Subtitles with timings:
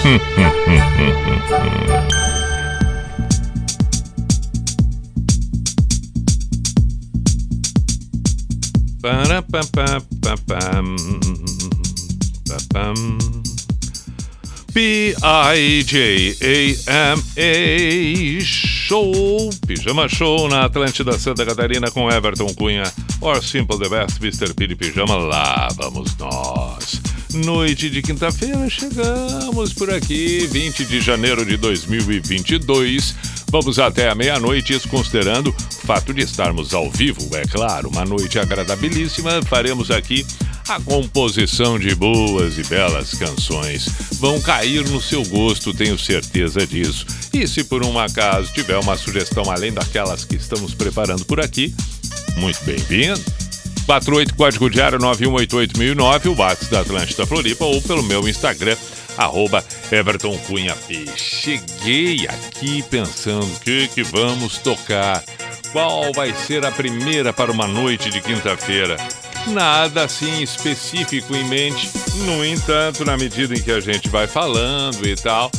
[14.72, 15.60] P-I-J-A-M-A
[18.40, 22.90] Show, Pijama Show na Atlântida Santa Catarina com Everton Cunha.
[23.20, 24.54] Or Simple the Best, Mr.
[24.54, 26.99] Piri Pijama, lá vamos nós
[27.34, 33.14] Noite de quinta-feira, chegamos por aqui, 20 de janeiro de 2022
[33.50, 38.04] Vamos até a meia-noite, isso considerando o fato de estarmos ao vivo, é claro, uma
[38.04, 39.42] noite agradabilíssima.
[39.42, 40.24] Faremos aqui
[40.68, 43.88] a composição de boas e belas canções.
[44.20, 47.04] Vão cair no seu gosto, tenho certeza disso.
[47.34, 51.74] E se por um acaso tiver uma sugestão além daquelas que estamos preparando por aqui,
[52.36, 53.20] muito bem-vindo.
[53.90, 58.76] 48 Código Diário 9188009, o WhatsApp da Atlântida Floripa ou pelo meu Instagram,
[59.18, 61.06] arroba Everton Cunha P.
[61.16, 65.24] Cheguei aqui pensando o que, que vamos tocar.
[65.72, 68.96] Qual vai ser a primeira para uma noite de quinta-feira?
[69.48, 71.90] Nada assim específico em mente.
[72.24, 75.50] No entanto, na medida em que a gente vai falando e tal,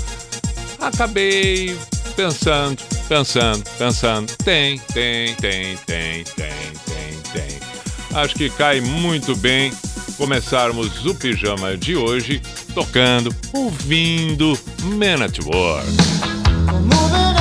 [0.79, 1.77] acabei
[2.15, 4.31] pensando, pensando, pensando.
[4.37, 6.47] Tem, tem, tem, tem, tem,
[6.85, 6.90] tem.
[8.13, 9.71] Acho que cai muito bem
[10.17, 12.41] começarmos o pijama de hoje
[12.73, 17.40] tocando, ouvindo Man at Work.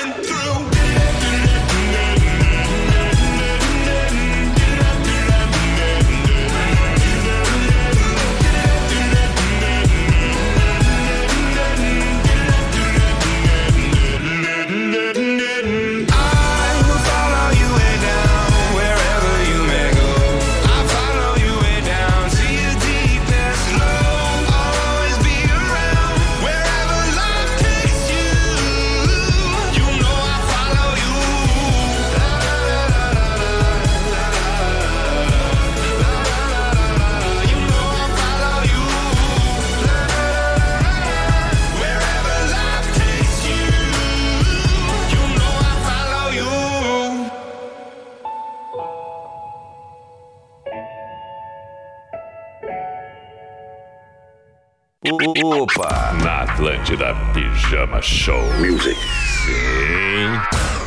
[55.11, 56.13] Opa!
[56.23, 58.97] Na Atlântida Pijama Show Music.
[59.43, 60.80] Sim.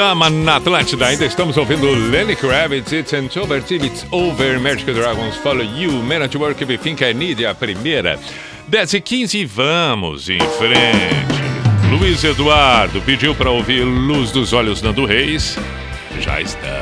[0.00, 1.08] Pijama na Atlântida.
[1.08, 6.22] Ainda estamos ouvindo Lenny Kravitz, It's and Over, It's Over, Magic Dragons, Follow You, Man
[6.22, 8.18] at Work, We Think I Need, é a primeira.
[8.66, 12.00] 10 e 15, vamos em frente.
[12.00, 15.58] Luiz Eduardo pediu para ouvir Luz dos Olhos Nando Reis.
[16.18, 16.79] Já está.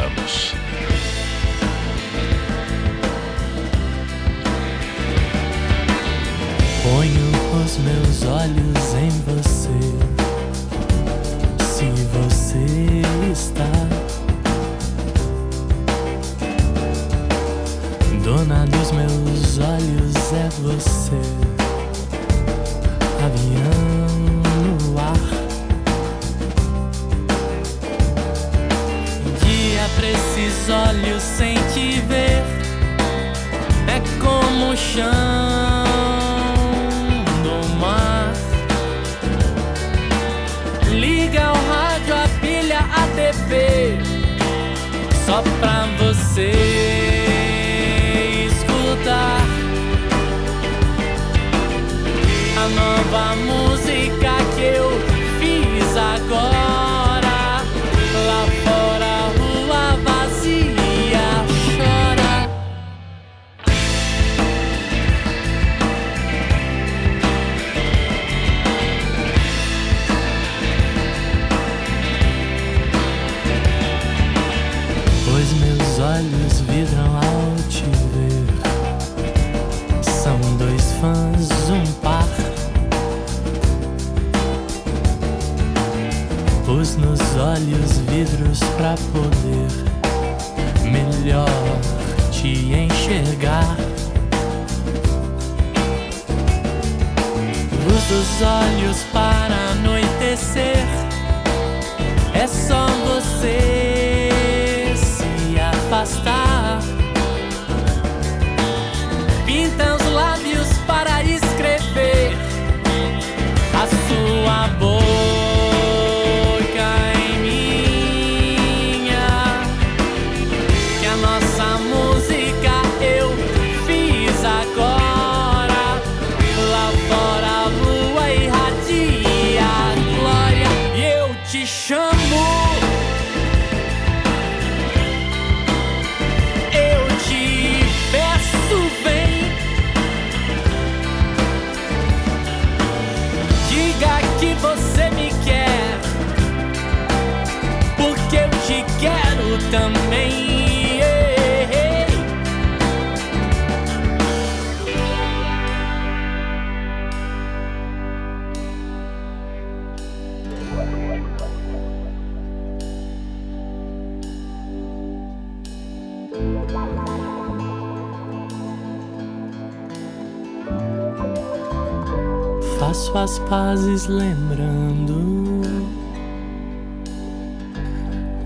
[173.48, 175.62] Fases lembrando.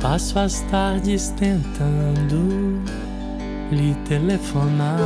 [0.01, 2.81] Passo as tardes tentando
[3.73, 4.99] lhe telefonar.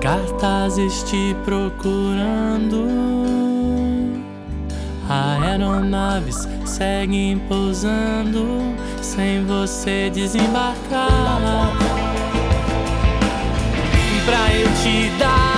[0.00, 2.86] Cartazes te procurando.
[5.10, 8.46] Aeronaves seguem pousando
[9.02, 11.99] sem você desembarcar
[14.24, 15.49] pra eu te dar.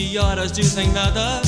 [0.00, 1.42] Que horas dizem nada?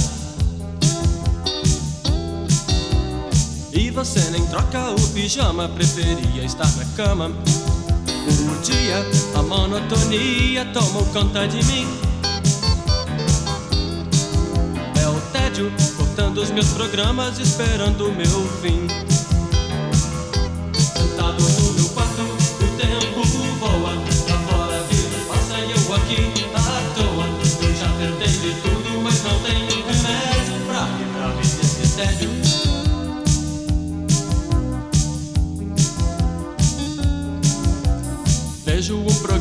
[3.72, 7.30] E você nem troca o pijama, preferia estar na cama.
[7.30, 11.86] O dia, a monotonia tomou conta de mim.
[15.02, 18.86] É o tédio cortando os meus programas, esperando o meu fim.
[20.74, 22.11] Sentado no meu quarto,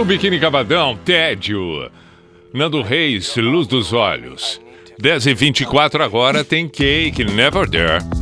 [0.00, 1.90] O Biquíni Cavadão, Tédio.
[2.54, 4.58] Nando Reis, Luz dos Olhos.
[4.98, 8.19] 10 e 24 agora tem Cake, Never There.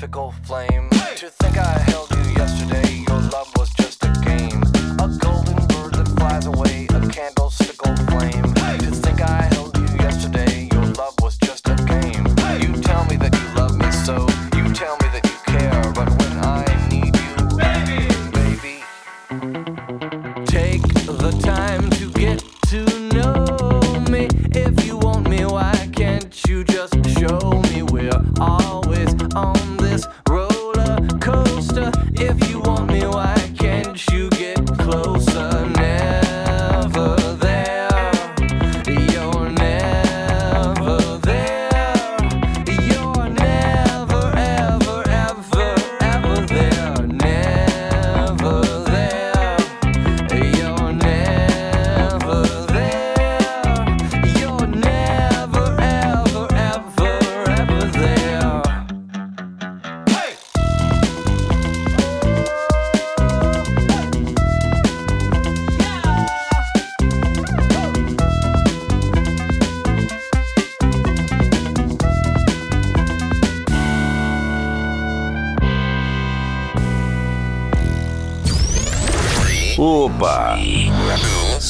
[0.00, 0.88] Fickle flame.
[1.16, 4.62] To think I held you yesterday, your love was just a game.
[4.98, 7.39] A golden bird that flies away, a candle's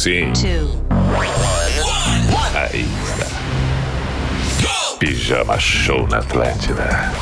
[0.00, 0.80] Sim, two,
[2.54, 3.26] aí está.
[4.98, 7.12] Pijama Show na Atlântida.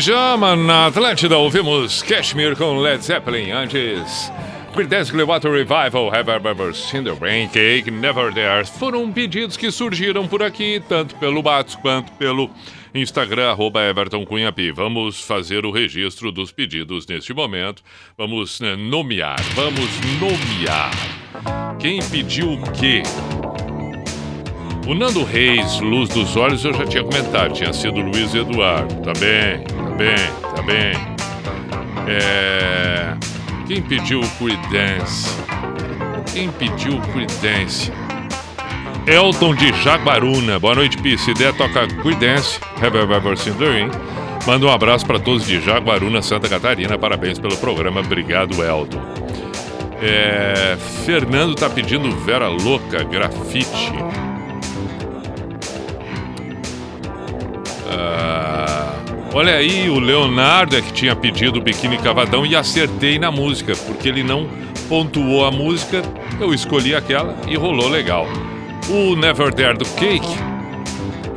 [0.00, 3.50] Pijama na Atlântida, ouvimos Cashmere com Led Zeppelin.
[3.50, 4.32] Antes,
[4.72, 8.64] Creedence Clearwater Revival, Have I Ever Seen the Rain Cake, Never There.
[8.64, 12.48] Foram pedidos que surgiram por aqui, tanto pelo Batos quanto pelo
[12.94, 14.70] Instagram, arroba Everton Cunha Pi.
[14.70, 17.82] Vamos fazer o registro dos pedidos neste momento.
[18.16, 20.92] Vamos né, nomear, vamos nomear.
[21.78, 23.02] Quem pediu o quê?
[24.88, 28.94] O Nando Reis, Luz dos Olhos, eu já tinha comentado, tinha sido Luiz Eduardo.
[29.02, 30.16] Tá bem, bem,
[30.54, 30.92] tá bem.
[32.08, 33.14] É...
[33.66, 35.28] Quem pediu o Creedence?
[36.32, 37.92] Quem pediu o Creedence?
[39.06, 40.58] Elton de Jaguaruna.
[40.58, 41.18] Boa noite, Pi.
[41.18, 42.58] Se der, toca Creedence.
[42.82, 43.90] Have I ever?
[44.46, 46.98] Manda um abraço para todos de Jaguaruna, Santa Catarina.
[46.98, 48.00] Parabéns pelo programa.
[48.00, 49.02] Obrigado, Elton.
[50.00, 50.78] É...
[51.04, 53.92] Fernando tá pedindo Vera Louca, grafite.
[57.86, 58.79] Ah,
[59.32, 63.74] olha aí, o Leonardo é que tinha pedido o biquíni cavadão e acertei na música,
[63.86, 64.48] porque ele não
[64.88, 66.02] pontuou a música,
[66.40, 68.26] eu escolhi aquela e rolou legal.
[68.88, 70.50] O Never Dare do Cake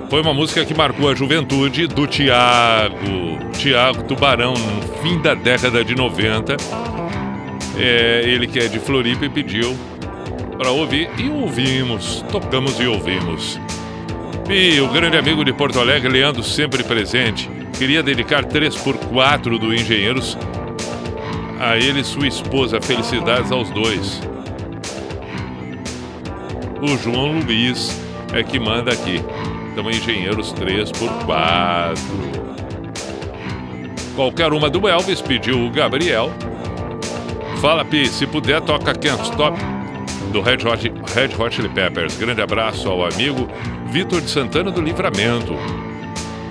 [0.10, 5.84] foi uma música que marcou a juventude do Tiago, Tiago Tubarão, no fim da década
[5.84, 6.58] de 90.
[7.78, 9.76] É, ele que é de Floripa e pediu
[10.58, 13.60] para ouvir e ouvimos, tocamos e ouvimos.
[14.50, 20.38] E o grande amigo de Porto Alegre, Leandro, sempre presente, queria dedicar 3x4 do Engenheiros
[21.60, 22.82] a ele e sua esposa.
[22.82, 24.22] Felicidades aos dois.
[26.82, 28.00] O João Luiz
[28.34, 29.24] é que manda aqui.
[29.72, 32.04] Então, engenheiros 3 por 4.
[34.16, 36.32] Qualquer uma do Elvis, pediu o Gabriel.
[37.60, 39.58] Fala, Pi, se puder, toca Can't Stop
[40.32, 42.18] do Red Hot, Red Hot Chili Peppers.
[42.18, 43.48] Grande abraço ao amigo
[43.88, 45.56] Vitor de Santana do Livramento.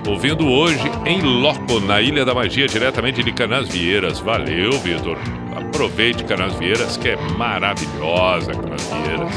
[0.06, 4.18] Ouvindo hoje em Loco, na Ilha da Magia, diretamente de Canasvieiras.
[4.18, 5.16] Valeu, Vitor.
[5.56, 9.32] Aproveite Canasvieiras, que é maravilhosa Canasvieiras.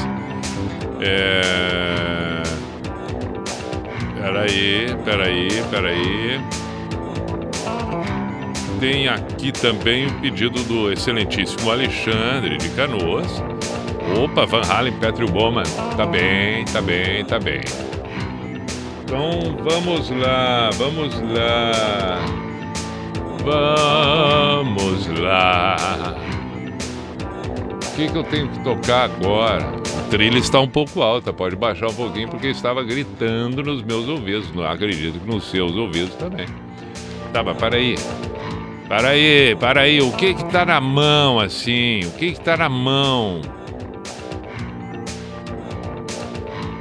[1.02, 2.42] É...
[4.20, 6.42] Peraí, peraí, peraí.
[8.80, 13.44] Tem aqui também o pedido do excelentíssimo Alexandre de Canoas.
[14.24, 15.64] Opa, Van Halen, Petro Bowman.
[15.96, 17.62] Tá bem, tá bem, tá bem.
[19.06, 22.26] Então vamos lá, vamos lá.
[23.44, 26.16] Vamos lá.
[27.84, 29.64] O que, que eu tenho que tocar agora?
[30.00, 34.08] A trilha está um pouco alta, pode baixar um pouquinho porque estava gritando nos meus
[34.08, 34.52] ouvidos.
[34.56, 36.48] Não acredito que nos seus ouvidos também.
[37.32, 37.96] Tá, mas para aí.
[38.90, 40.02] Para aí, para aí.
[40.02, 42.00] O que que tá na mão assim?
[42.06, 43.40] O que que tá na mão?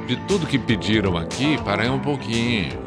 [0.06, 2.78] De tudo que pediram aqui, para aí um pouquinho.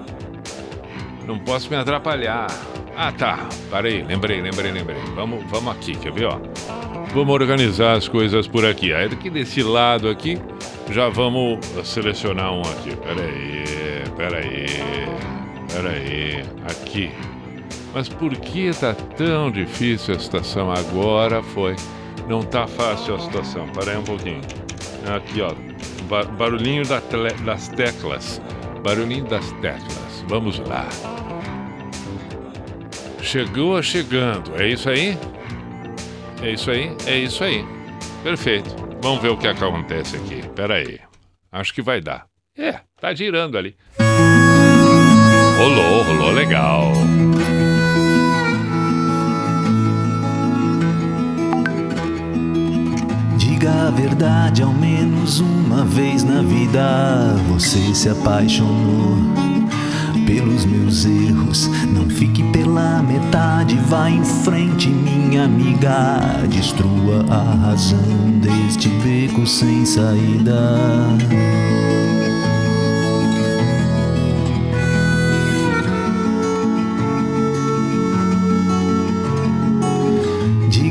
[1.26, 2.48] Não posso me atrapalhar.
[2.96, 3.48] Ah, tá.
[3.70, 4.02] Para aí.
[4.02, 4.98] Lembrei, lembrei, lembrei.
[5.16, 6.40] Vamos, vamos aqui, quer ver, ó?
[7.14, 8.94] Vamos organizar as coisas por aqui.
[8.94, 10.40] Aí daqui desse lado aqui,
[10.90, 12.96] já vamos selecionar um aqui.
[12.96, 14.66] Pera aí, pera aí,
[15.72, 16.46] pera aí.
[16.66, 17.12] Aqui.
[17.94, 21.42] Mas por que tá tão difícil a situação agora?
[21.42, 21.76] Foi.
[22.28, 23.68] Não tá fácil a situação.
[23.70, 24.42] Para aí um pouquinho.
[25.16, 25.67] Aqui, ó.
[26.10, 28.42] Ba- barulhinho da tele- das teclas.
[28.84, 30.24] Barulhinho das teclas.
[30.28, 30.88] Vamos lá.
[33.22, 34.56] Chegou chegando.
[34.56, 35.18] É isso aí?
[36.42, 36.96] É isso aí?
[37.06, 37.66] É isso aí.
[38.24, 38.70] Perfeito.
[39.02, 40.48] Vamos ver o que acontece aqui.
[40.56, 41.00] Pera aí.
[41.52, 42.26] Acho que vai dar.
[42.58, 43.76] É, tá girando ali.
[45.58, 46.92] Rolou, rolou legal.
[53.58, 59.18] Diga a verdade, ao menos uma vez na vida você se apaixonou
[60.28, 61.68] pelos meus erros.
[61.92, 66.20] Não fique pela metade, vá em frente, minha amiga.
[66.48, 70.78] Destrua a razão deste beco sem saída.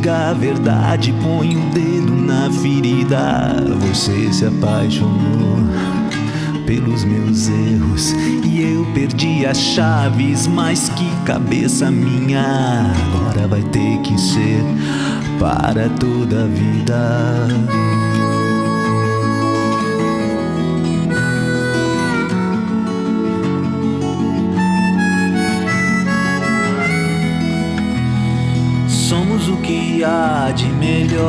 [0.09, 3.57] A verdade, põe o dedo na ferida.
[3.81, 5.59] Você se apaixonou
[6.65, 8.13] pelos meus erros
[8.45, 10.47] e eu perdi as chaves.
[10.47, 14.63] Mas que cabeça minha, agora vai ter que ser
[15.41, 18.06] para toda a vida.
[30.27, 31.27] Há de melhor.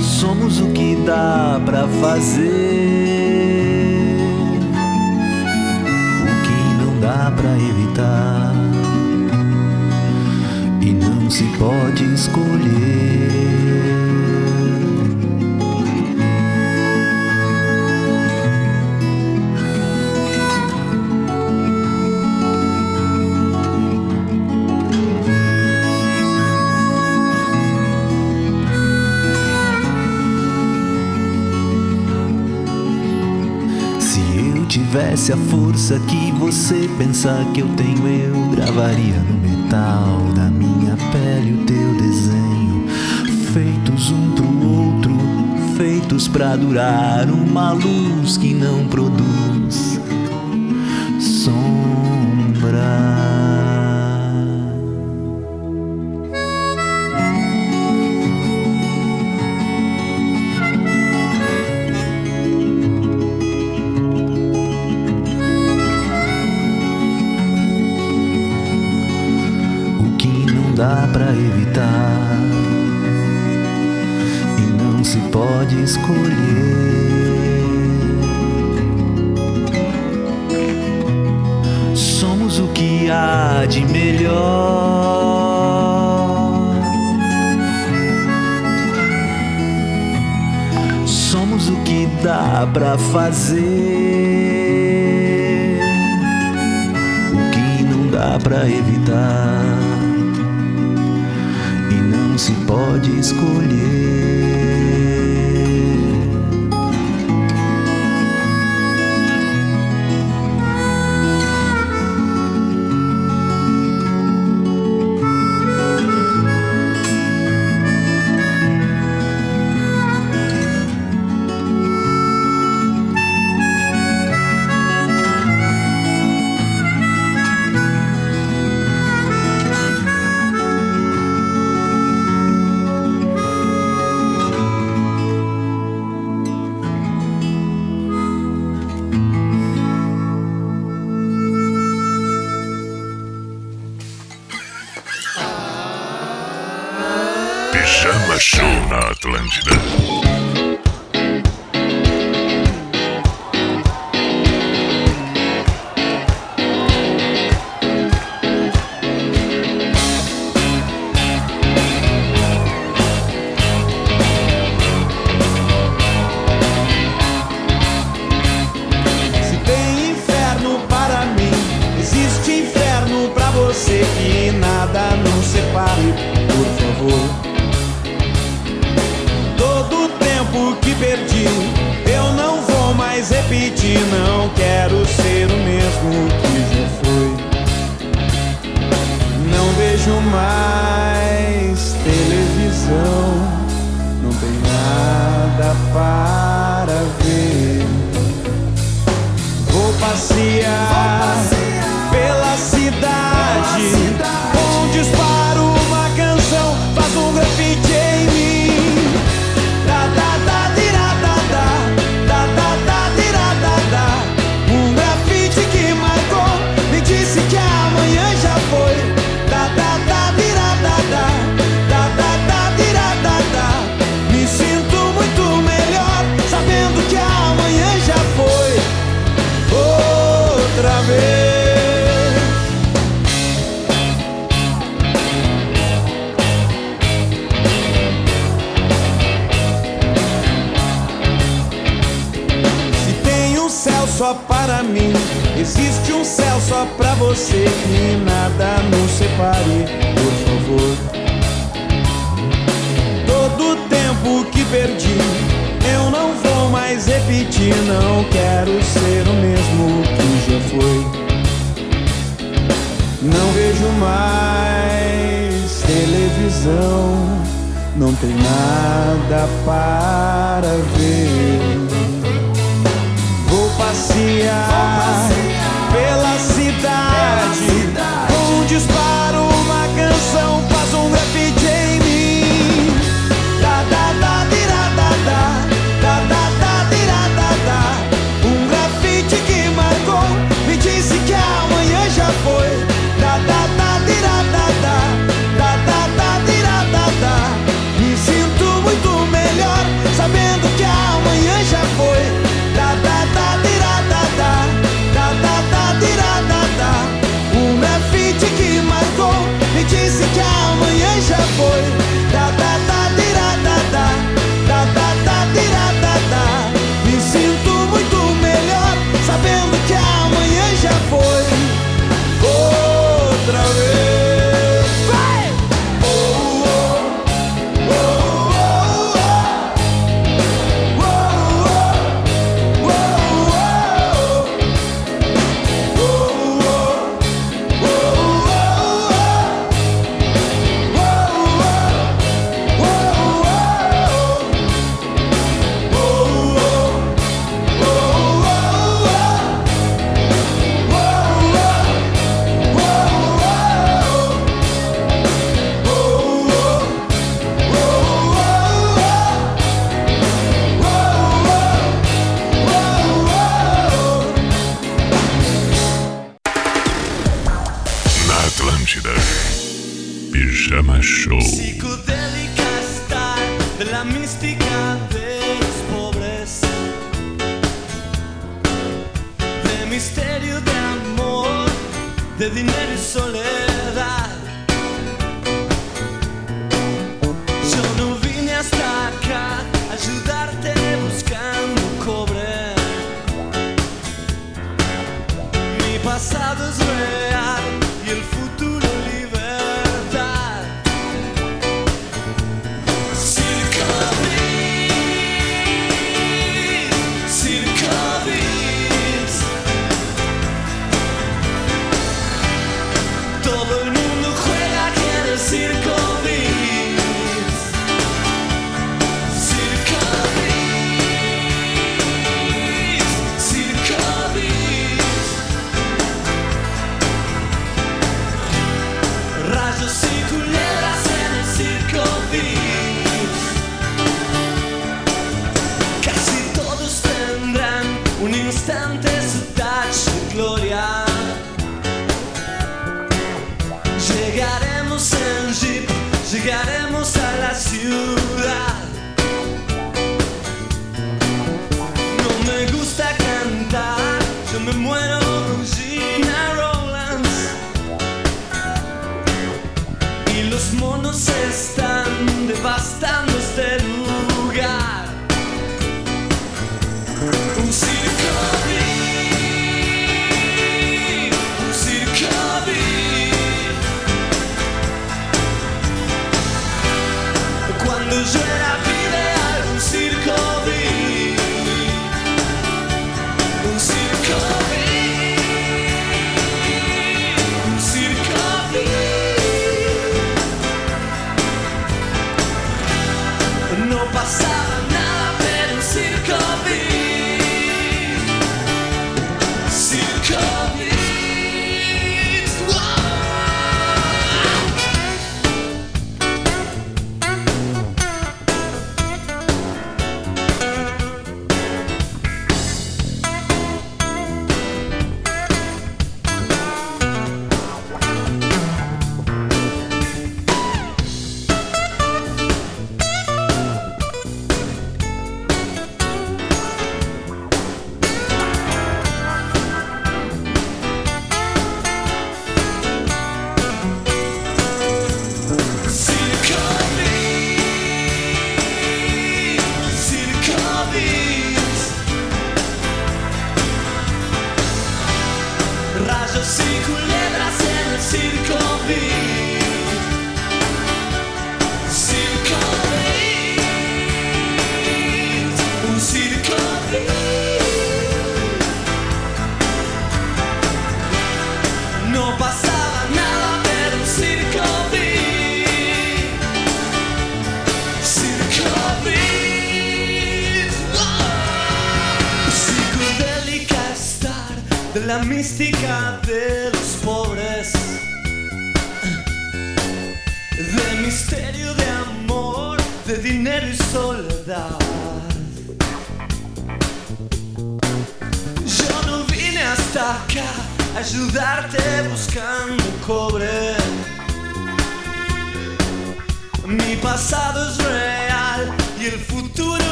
[0.00, 2.44] Somos o que dá pra fazer.
[6.22, 8.54] O que não dá pra evitar.
[10.80, 13.43] E não se pode escolher.
[34.94, 40.96] Tivesse a força que você pensa que eu tenho, eu gravaria no metal da minha
[41.10, 42.86] pele o teu desenho.
[43.52, 45.18] Feitos um pro outro,
[45.76, 49.98] feitos pra durar uma luz que não produz
[51.18, 53.13] sombra.
[75.84, 76.34] Escolher.
[81.94, 84.34] Somos o que há de melhor.
[91.06, 94.24] Somos o que dá pra fazer.
[98.14, 99.64] dá pra evitar
[101.90, 104.23] e não se pode escolher.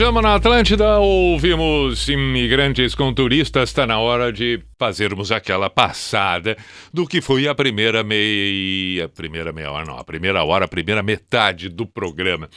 [0.00, 6.56] Pijama na Atlântida, ouvimos imigrantes com turistas, está na hora de fazermos aquela passada
[6.90, 11.02] do que foi a primeira meia, primeira meia hora não, a primeira hora, a primeira
[11.02, 12.48] metade do programa.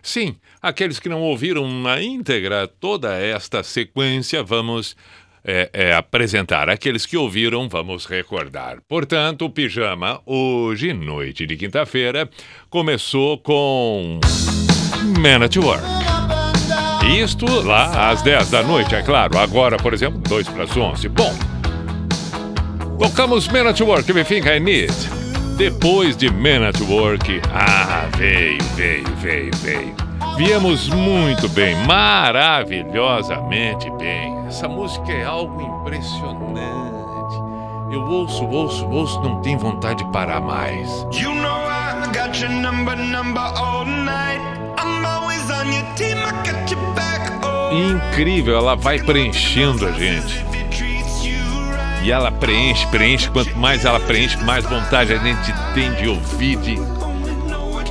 [0.00, 4.94] Sim, aqueles que não ouviram na íntegra toda esta sequência, vamos
[5.44, 6.70] é, é, apresentar.
[6.70, 8.78] Aqueles que ouviram, vamos recordar.
[8.88, 12.30] Portanto, o pijama, hoje, noite de quinta-feira,
[12.70, 14.20] começou com
[15.18, 16.11] Man at Work.
[17.12, 19.38] Isto lá às 10 da noite, é claro.
[19.38, 21.10] Agora, por exemplo, 2 para as 11.
[21.10, 21.30] Bom,
[22.98, 24.94] tocamos Man at Work, Everything I Need.
[25.58, 29.94] Depois de Man at Work, ah, veio, veio, veio, veio.
[30.38, 34.46] Viemos muito bem, maravilhosamente bem.
[34.48, 36.72] Essa música é algo impressionante.
[37.92, 40.88] Eu ouço, ouço, ouço, não tenho vontade de parar mais.
[41.12, 44.40] You know I got your number, number all night.
[44.78, 46.30] I'm always on your team, I.
[46.30, 46.42] Oh,
[47.72, 50.44] Incrível, ela vai preenchendo a gente.
[52.02, 53.30] E ela preenche, preenche.
[53.30, 56.78] Quanto mais ela preenche, mais vontade a gente tem de ouvir, de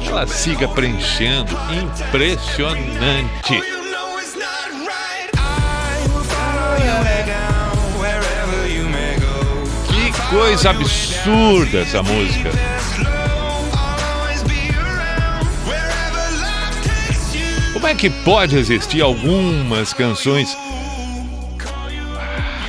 [0.08, 1.58] ela siga preenchendo.
[1.72, 3.62] Impressionante.
[9.88, 12.81] Que coisa absurda essa música.
[17.82, 20.56] Como é que pode existir algumas canções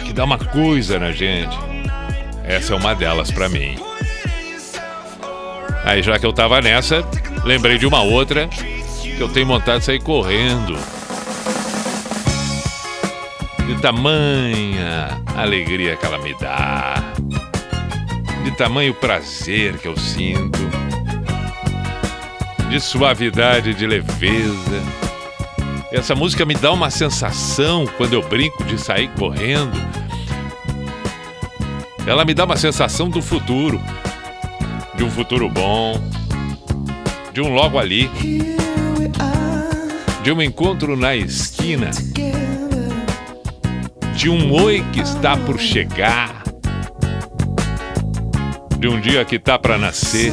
[0.07, 1.55] que dá uma coisa na gente?
[2.43, 3.77] Essa é uma delas pra mim.
[5.85, 7.07] Aí já que eu tava nessa,
[7.45, 10.79] lembrei de uma outra que eu tenho vontade de sair correndo.
[13.67, 17.13] De tamanha alegria que ela me dá.
[18.45, 20.82] De tamanho prazer que eu sinto.
[22.73, 24.83] De suavidade, de leveza.
[25.93, 29.79] Essa música me dá uma sensação quando eu brinco de sair correndo.
[32.07, 33.79] Ela me dá uma sensação do futuro.
[34.95, 36.03] De um futuro bom.
[37.35, 38.11] De um logo ali.
[40.23, 41.91] De um encontro na esquina.
[44.17, 46.43] De um oi que está por chegar.
[48.79, 50.33] De um dia que está para nascer.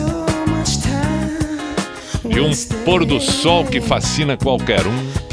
[2.29, 2.51] De um
[2.85, 5.29] pôr do sol que fascina qualquer um.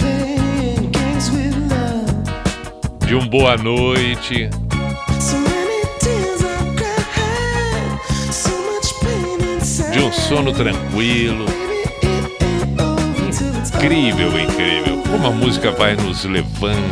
[3.07, 4.51] de um boa noite,
[9.93, 11.47] de um sono tranquilo.
[13.77, 15.03] Incrível, incrível.
[15.09, 16.83] Como a música vai nos levando.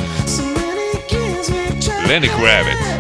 [2.06, 2.93] Lenny Kravitz.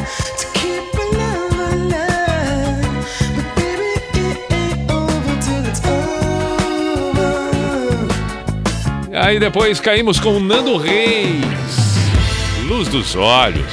[9.24, 11.40] Aí depois caímos com Nando Reis.
[12.68, 13.64] Luz dos olhos.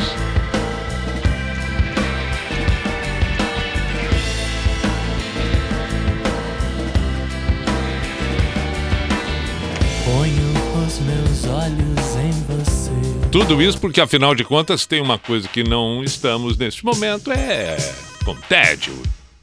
[10.05, 13.29] Ponho os meus olhos em você.
[13.29, 17.75] Tudo isso porque, afinal de contas, tem uma coisa que não estamos neste momento, é
[18.23, 18.93] com tédio.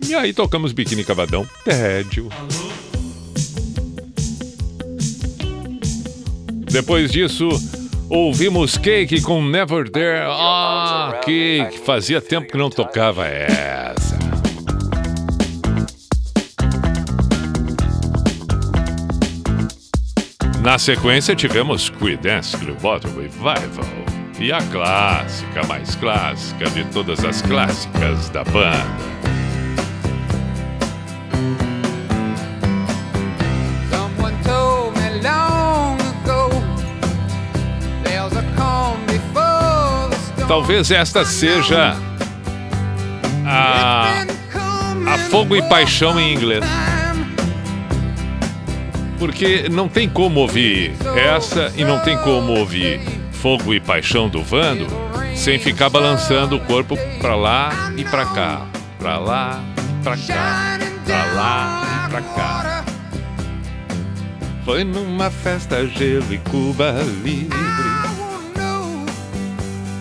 [0.01, 2.31] E aí tocamos Biquíni Cavadão, tédio.
[6.79, 7.49] Depois disso,
[8.09, 10.29] ouvimos Cake com Never There.
[10.29, 14.17] Ah, Cake, fazia tempo que não tocava essa.
[20.63, 23.85] Na sequência, tivemos Creedence Clearwater Revival
[24.39, 29.28] e a clássica mais clássica de todas as clássicas da banda.
[40.49, 41.95] Talvez esta seja
[43.47, 44.25] a,
[45.07, 46.65] a Fogo e Paixão em inglês.
[49.19, 52.99] Porque não tem como ouvir essa e não tem como ouvir
[53.31, 54.87] Fogo e Paixão do Vando
[55.37, 58.67] sem ficar balançando o corpo pra lá e pra cá,
[58.99, 59.63] pra lá,
[60.03, 62.85] pra cá, pra lá e pra cá.
[64.65, 67.88] Foi numa festa gelo e Cuba livre.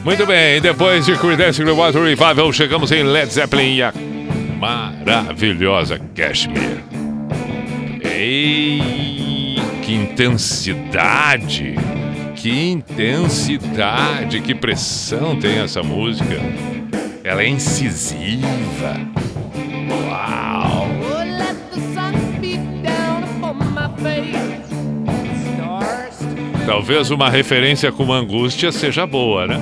[0.07, 3.93] Muito bem, depois de Creedence Clearwater Revival, chegamos em Led Zeppelin e a
[4.57, 6.81] maravilhosa Cashmere.
[8.05, 11.75] Ei, que intensidade!
[12.37, 16.39] Que intensidade, que pressão tem essa música.
[17.21, 18.95] Ela é incisiva.
[26.67, 29.57] Talvez uma referência com angústia seja boa, né?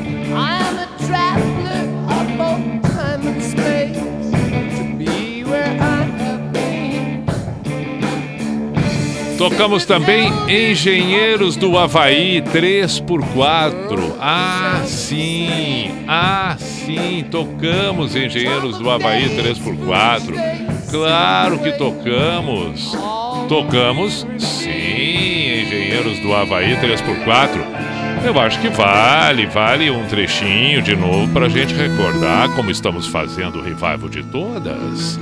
[9.37, 14.15] Tocamos também Engenheiros do Havaí 3x4.
[14.19, 15.91] Ah, sim!
[16.07, 17.23] Ah, sim!
[17.29, 20.89] Tocamos Engenheiros do Havaí 3x4.
[20.89, 22.97] Claro que tocamos!
[23.47, 24.25] Tocamos,
[25.75, 28.25] Engenheiros do Havaí 3x4.
[28.25, 33.59] Eu acho que vale, vale um trechinho de novo pra gente recordar como estamos fazendo
[33.59, 35.19] o revival de todas.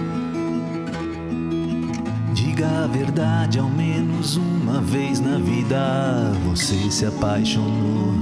[2.34, 8.14] Diga a verdade, ao menos uma vez na vida você se apaixonou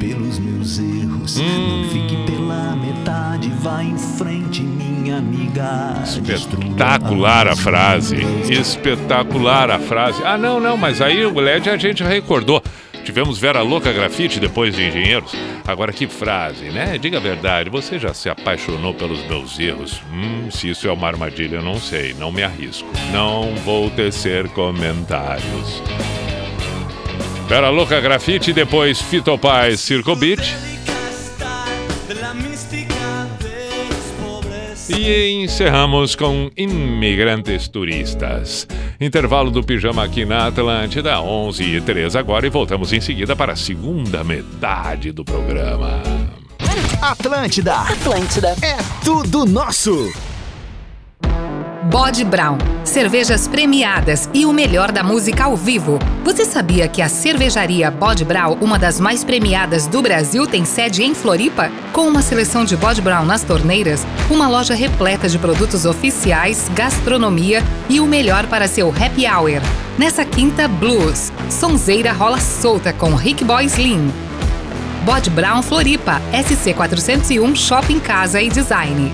[0.00, 1.36] pelos meus erros.
[1.36, 6.02] Não fique pela metade, vá em frente, minha amiga.
[6.02, 8.16] Espetacular a frase.
[8.48, 10.22] Espetacular a frase.
[10.24, 12.62] Ah, não, não, mas aí o LED a gente recordou.
[13.04, 15.32] Tivemos Vera Louca Grafite depois de Engenheiros.
[15.66, 16.98] Agora que frase, né?
[16.98, 20.00] Diga a verdade, você já se apaixonou pelos meus erros?
[20.12, 22.88] Hum, se isso é uma armadilha, eu não sei, não me arrisco.
[23.12, 25.82] Não vou tecer comentários.
[27.50, 30.54] Vera Louca Grafite, depois Fito Paz Circo Beach.
[34.88, 38.68] E encerramos com Imigrantes Turistas.
[39.00, 43.54] Intervalo do pijama aqui na Atlântida, 11 e 3 agora, e voltamos em seguida para
[43.54, 46.00] a segunda metade do programa.
[47.02, 47.80] Atlântida.
[47.80, 48.54] Atlântida.
[48.62, 50.08] É tudo nosso.
[51.84, 55.98] Bode Brown, cervejas premiadas e o melhor da música ao vivo.
[56.22, 61.02] Você sabia que a cervejaria Bode Brown, uma das mais premiadas do Brasil, tem sede
[61.02, 61.70] em Floripa?
[61.90, 67.62] Com uma seleção de Bode Brown nas torneiras, uma loja repleta de produtos oficiais, gastronomia
[67.88, 69.62] e o melhor para seu happy hour.
[69.98, 71.32] Nessa quinta, blues.
[71.48, 74.12] Sonzeira rola solta com Rick Boy Slim.
[75.02, 79.10] Bode Brown Floripa, SC 401 Shopping Casa e Design.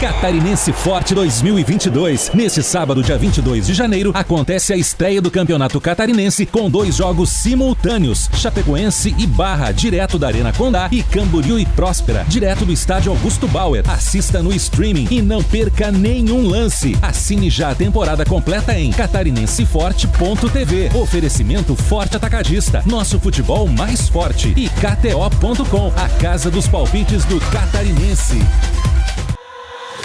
[0.00, 2.30] Catarinense Forte 2022.
[2.32, 7.30] Neste sábado, dia 22 de janeiro, acontece a estreia do Campeonato Catarinense com dois jogos
[7.30, 13.10] simultâneos: Chapecoense e Barra, direto da Arena Condá, e Camboriú e Próspera, direto do Estádio
[13.10, 13.82] Augusto Bauer.
[13.90, 16.96] Assista no streaming e não perca nenhum lance.
[17.02, 20.90] Assine já a temporada completa em catarinenseforte.tv.
[20.94, 24.54] Oferecimento Forte Atacadista, nosso futebol mais forte.
[24.56, 28.38] E KTO.com, a casa dos palpites do Catarinense.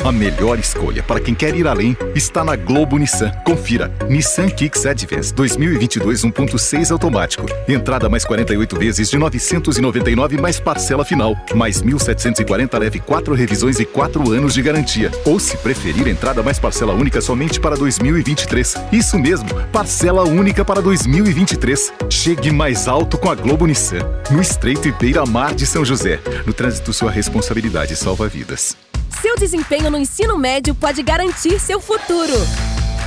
[0.03, 3.31] A melhor escolha para quem quer ir além está na Globo Nissan.
[3.45, 3.91] Confira.
[4.09, 7.45] Nissan Kicks Advance 2022 1.6 automático.
[7.67, 11.35] Entrada mais 48 vezes de 999 mais parcela final.
[11.55, 15.11] Mais 1.740 leve 4 revisões e 4 anos de garantia.
[15.25, 18.75] Ou se preferir, entrada mais parcela única somente para 2023.
[18.91, 21.93] Isso mesmo, parcela única para 2023.
[22.09, 23.99] Chegue mais alto com a Globo Nissan.
[24.29, 26.19] No Estreito e Beira-Mar de São José.
[26.45, 28.75] No trânsito, sua responsabilidade salva vidas.
[29.24, 32.34] Seu desempenho no ensino médio pode garantir seu futuro.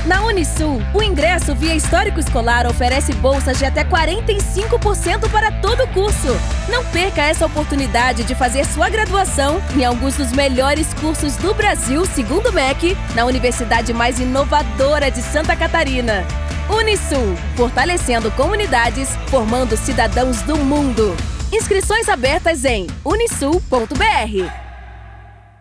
[0.07, 5.87] Na Unisul, o ingresso via histórico escolar oferece bolsas de até 45% para todo o
[5.89, 6.35] curso.
[6.69, 12.03] Não perca essa oportunidade de fazer sua graduação em alguns dos melhores cursos do Brasil,
[12.07, 16.25] segundo o MEC, na universidade mais inovadora de Santa Catarina.
[16.67, 21.15] Unisul, fortalecendo comunidades, formando cidadãos do mundo.
[21.53, 24.66] Inscrições abertas em unisul.br.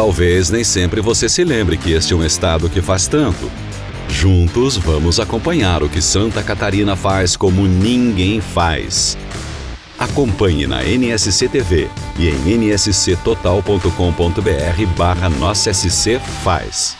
[0.00, 3.50] Talvez nem sempre você se lembre que este é um estado que faz tanto.
[4.08, 9.18] Juntos vamos acompanhar o que Santa Catarina faz como ninguém faz.
[9.98, 16.99] Acompanhe na NSC TV e em nsctotal.com.br barra Nossa SC Faz.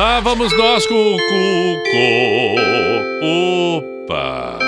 [0.00, 2.56] Lá vamos nós com o cuco.
[4.06, 4.58] Opa!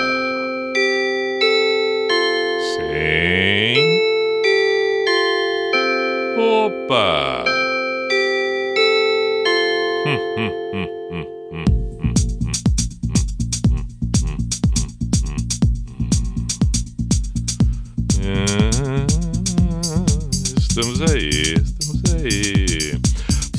[2.76, 3.98] Sim.
[6.38, 7.44] Opa!
[18.24, 19.06] Ah,
[20.58, 22.61] estamos aí, estamos aí.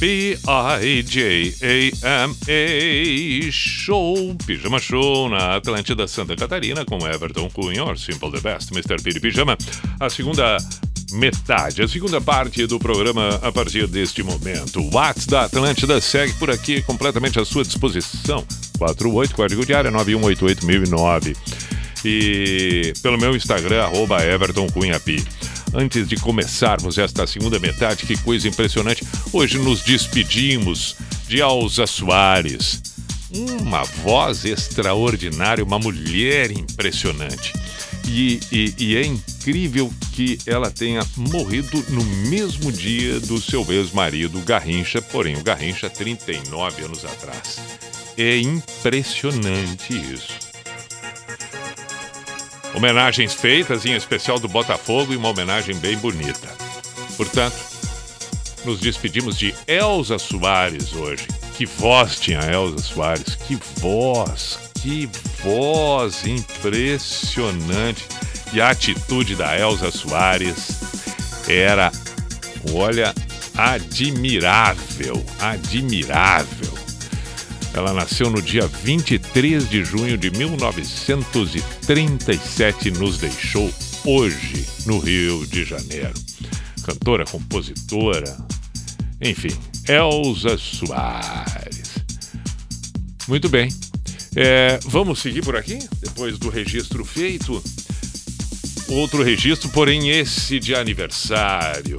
[0.04, 0.42] P-I-J-A-M-A
[3.54, 9.02] Show, Pijama Show na Atlântida Santa Catarina com Everton Cunha, Simple the Best, Mr.
[9.02, 9.58] Piri Pijama.
[9.98, 10.58] A segunda
[11.14, 14.82] metade, a segunda parte do programa a partir deste momento.
[14.82, 18.46] O WhatsApp da Atlântida segue por aqui completamente à sua disposição.
[18.78, 21.34] 48, código de área 9188009.
[22.04, 25.00] E pelo meu Instagram, arroba Everton Cunha.
[25.74, 29.04] Antes de começarmos esta segunda metade, que coisa impressionante.
[29.32, 30.96] Hoje nos despedimos
[31.28, 32.82] de Elza Soares.
[33.62, 37.52] Uma voz extraordinária, uma mulher impressionante.
[38.08, 44.40] E, e- e é incrível que ela tenha morrido no mesmo dia do seu ex-marido,
[44.42, 47.58] Garrincha, porém o Garrincha 39 anos atrás.
[48.16, 50.53] É impressionante isso.
[52.74, 56.50] Homenagens feitas, em especial do Botafogo, e uma homenagem bem bonita.
[57.16, 57.56] Portanto,
[58.66, 61.28] nos despedimos de Elza Soares hoje.
[61.56, 65.08] Que voz tinha Elza Soares, que voz, que
[65.44, 68.06] voz impressionante.
[68.52, 70.80] E a atitude da Elza Soares
[71.48, 71.92] era,
[72.74, 73.14] olha,
[73.56, 76.83] admirável, admirável.
[77.74, 83.70] Ela nasceu no dia 23 de junho de 1937 e nos deixou
[84.06, 86.14] hoje, no Rio de Janeiro.
[86.86, 88.38] Cantora, compositora,
[89.20, 89.52] enfim,
[89.88, 91.94] Elza Soares.
[93.28, 93.70] Muito bem.
[94.36, 95.80] É, vamos seguir por aqui?
[96.00, 97.64] Depois do registro feito.
[98.90, 101.98] Outro registro, porém esse de aniversário.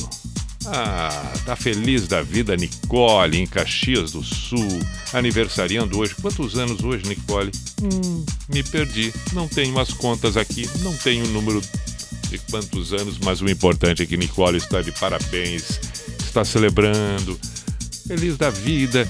[0.67, 4.81] Ah, tá feliz da vida Nicole, em Caxias do Sul,
[5.15, 6.15] aniversariando hoje.
[6.21, 7.51] Quantos anos hoje, Nicole?
[7.83, 9.13] Hum, me perdi.
[9.33, 11.63] Não tenho as contas aqui, não tenho o número
[12.29, 15.81] de quantos anos, mas o importante é que Nicole está de parabéns,
[16.21, 17.39] está celebrando,
[18.07, 19.09] feliz da vida.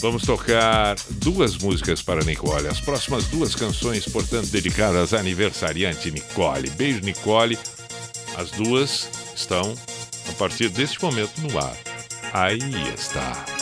[0.00, 2.66] Vamos tocar duas músicas para Nicole.
[2.66, 6.68] As próximas duas canções, portanto, dedicadas à aniversariante Nicole.
[6.70, 7.56] Beijo, Nicole.
[8.36, 9.74] As duas estão,
[10.28, 11.76] a partir deste momento, no ar.
[12.32, 12.58] Aí
[12.92, 13.61] está.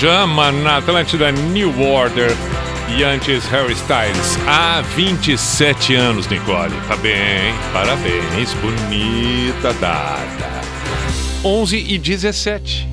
[0.00, 2.30] Pijama na Atlântida New Order
[2.88, 4.38] e antes Harry Styles.
[4.48, 6.74] Há 27 anos, Nicole.
[6.88, 10.62] Tá bem, parabéns, bonita data.
[11.44, 12.88] 11 e 17.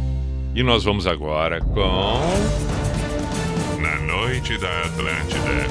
[0.53, 2.19] E nós vamos agora com.
[3.79, 5.65] Na noite da Atlântida.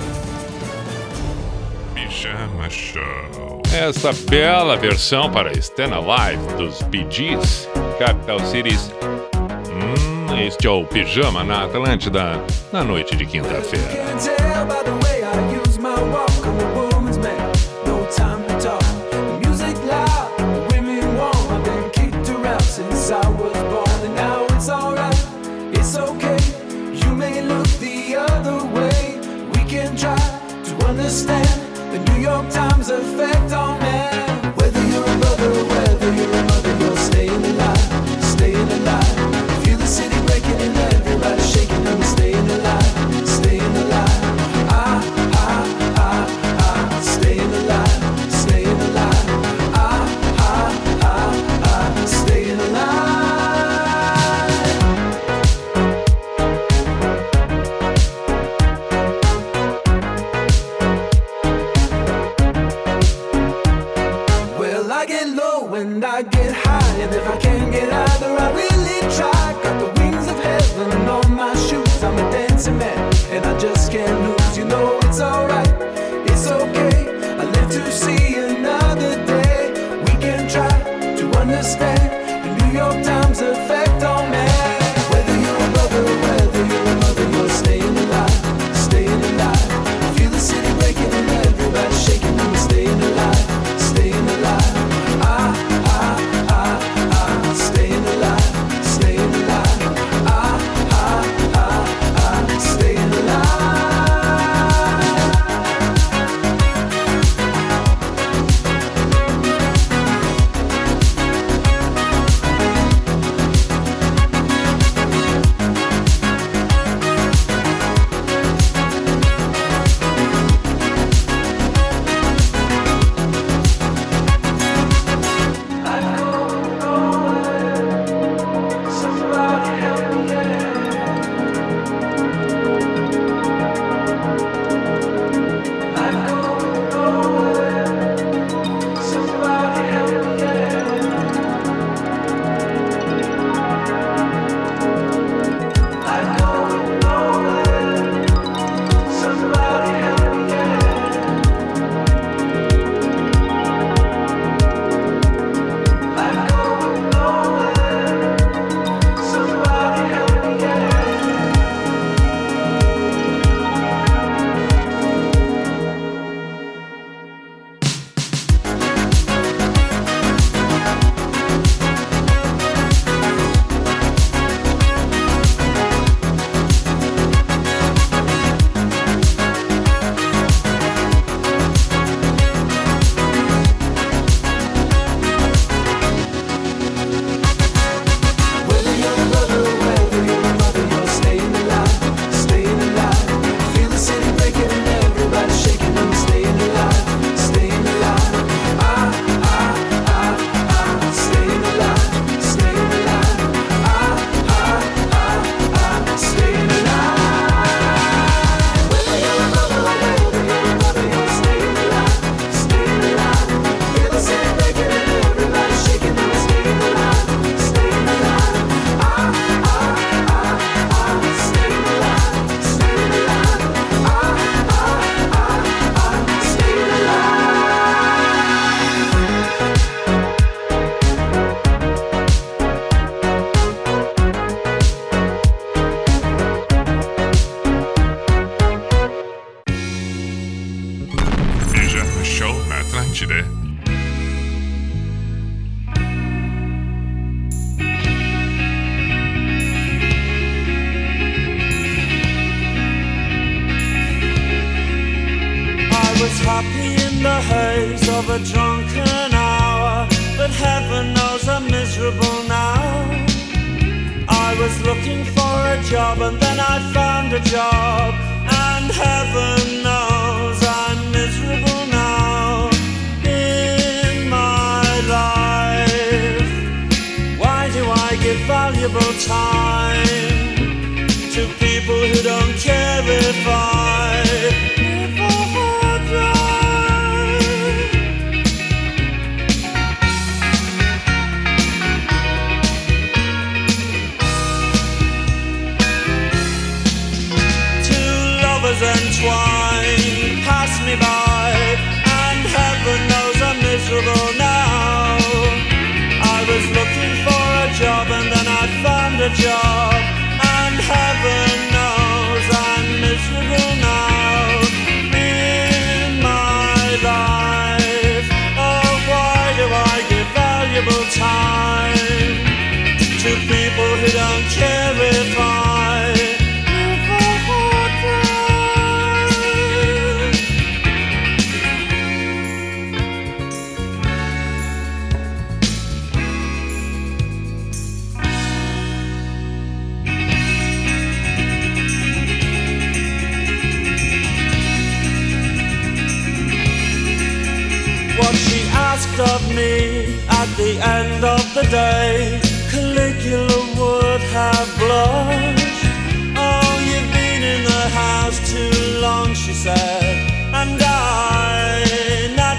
[1.95, 3.61] Pijama Show.
[3.75, 7.69] Essa bela versão para Stena Live dos BGs,
[7.99, 8.91] Capital Cities
[10.47, 12.41] este é o Pijama na Atlântida,
[12.73, 15.06] na noite de quinta-feira.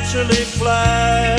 [0.07, 1.36] naturally fly.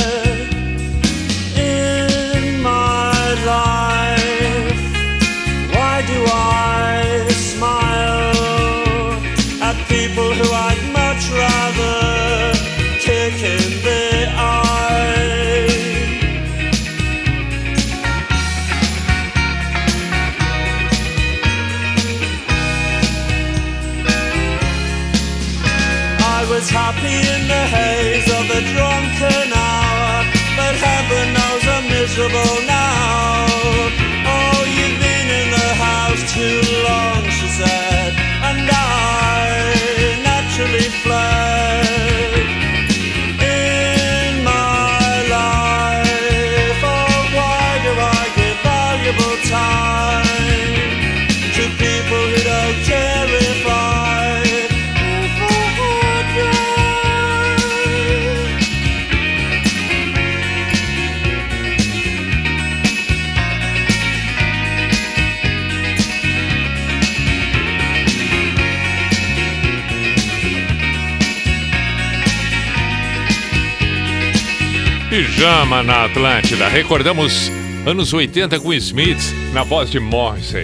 [75.68, 76.66] programa na Atlântida.
[76.66, 77.52] Recordamos
[77.86, 79.20] anos 80 com Smith
[79.52, 80.62] na voz de Morrissey.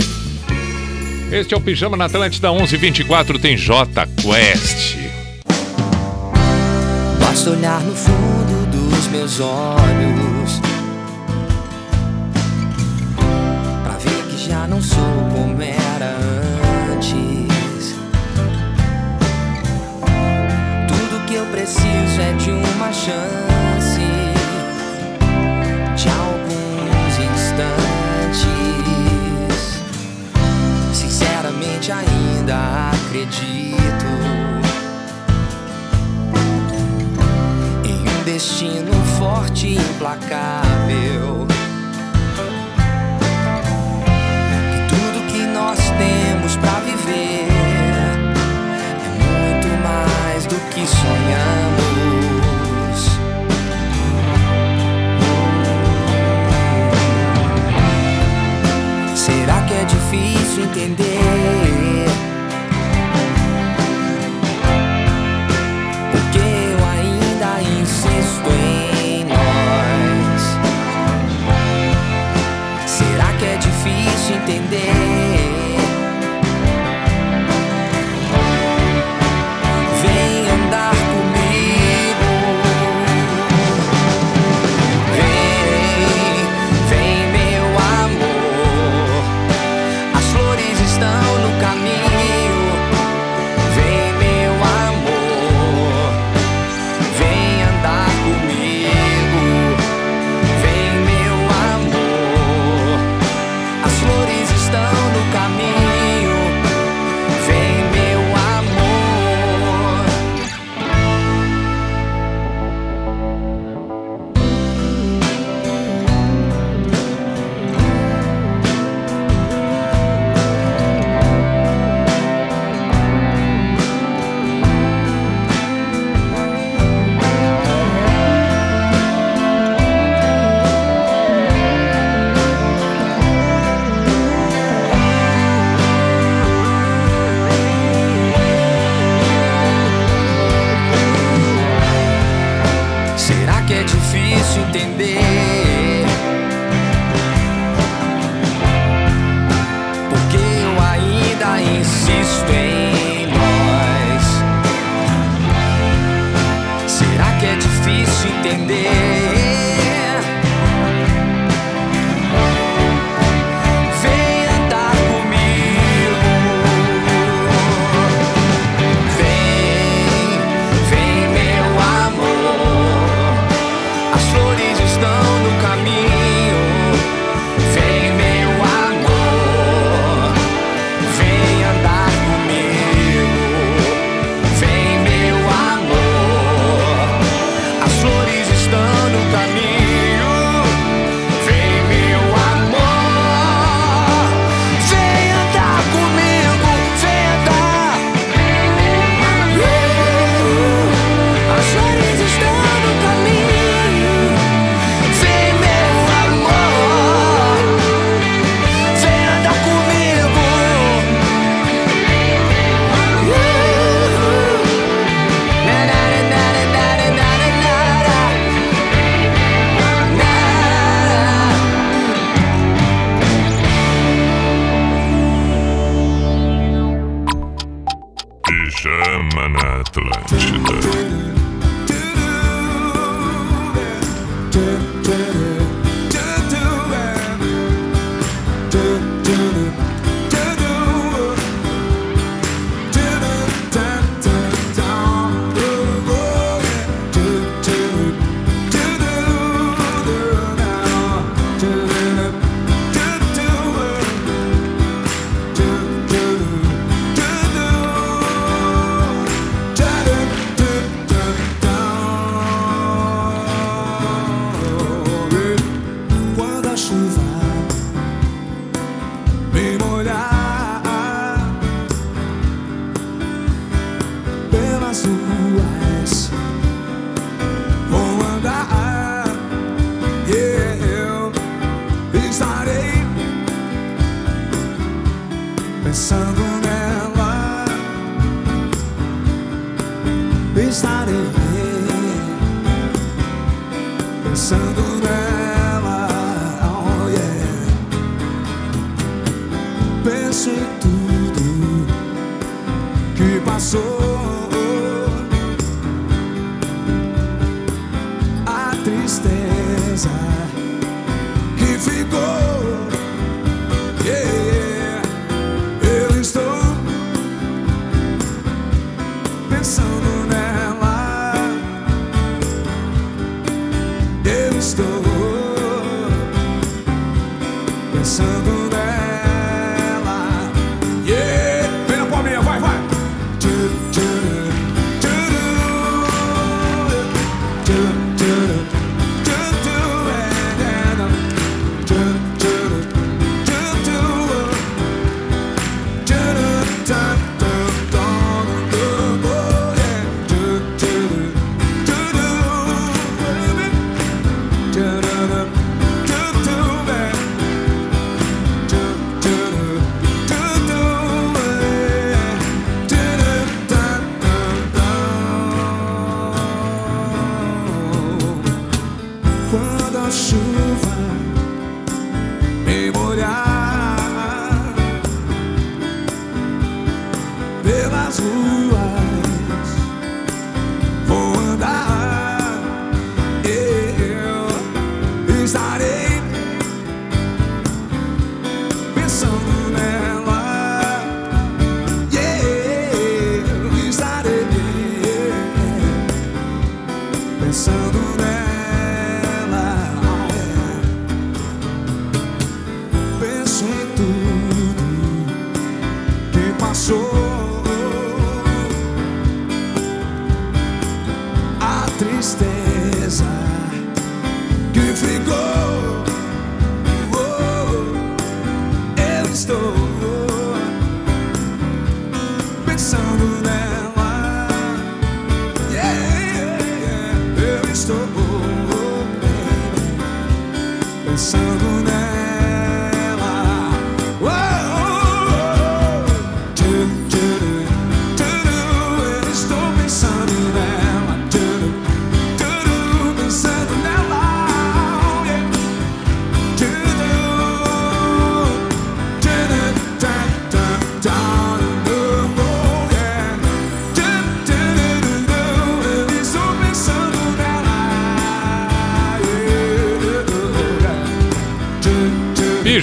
[1.31, 4.97] Este é o Pijama na Atlântida 1124 tem J Quest.
[7.21, 10.04] Basta olhar no fundo dos meus olhos